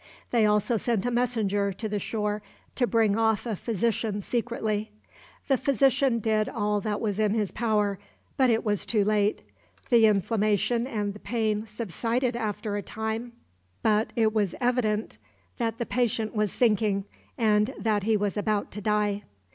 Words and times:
They 0.31 0.47
also 0.47 0.77
sent 0.77 1.05
a 1.05 1.11
messenger 1.11 1.71
to 1.73 1.87
the 1.87 1.99
shore 1.99 2.41
to 2.73 2.87
bring 2.87 3.15
off 3.15 3.45
a 3.45 3.55
physician 3.55 4.19
secretly. 4.19 4.89
The 5.47 5.57
physician 5.57 6.17
did 6.17 6.49
all 6.49 6.81
that 6.81 6.99
was 6.99 7.19
in 7.19 7.35
his 7.35 7.51
power, 7.51 7.99
but 8.35 8.49
it 8.49 8.65
was 8.65 8.87
too 8.87 9.03
late. 9.05 9.43
The 9.91 10.07
inflammation 10.07 10.87
and 10.87 11.13
the 11.13 11.19
pain 11.19 11.67
subsided 11.67 12.35
after 12.35 12.75
a 12.77 12.81
time, 12.81 13.33
but 13.83 14.11
it 14.15 14.33
was 14.33 14.55
evident 14.59 15.19
that 15.59 15.77
the 15.77 15.85
patient 15.85 16.33
was 16.33 16.51
sinking, 16.51 17.05
and 17.37 17.71
that 17.77 18.01
he 18.01 18.17
was 18.17 18.35
about 18.37 18.71
to 18.71 18.81
die. 18.81 19.21